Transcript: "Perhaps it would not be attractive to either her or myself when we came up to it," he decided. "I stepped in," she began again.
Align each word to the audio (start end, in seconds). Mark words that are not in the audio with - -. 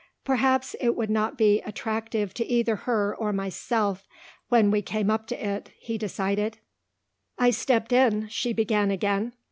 "Perhaps 0.25 0.75
it 0.79 0.95
would 0.95 1.11
not 1.11 1.37
be 1.37 1.61
attractive 1.61 2.33
to 2.33 2.45
either 2.47 2.75
her 2.75 3.15
or 3.15 3.31
myself 3.31 4.07
when 4.49 4.71
we 4.71 4.81
came 4.81 5.11
up 5.11 5.27
to 5.27 5.35
it," 5.47 5.69
he 5.77 5.95
decided. 5.95 6.57
"I 7.37 7.51
stepped 7.51 7.93
in," 7.93 8.27
she 8.27 8.51
began 8.51 8.89
again. 8.89 9.33